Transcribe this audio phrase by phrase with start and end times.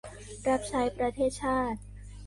[0.47, 1.79] รับใช้ประเทศชาติ